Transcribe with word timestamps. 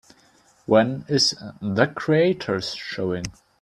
When 0.65 1.05
is 1.11 1.35
The 1.61 1.85
Creators 1.85 2.73
showing 2.73 3.25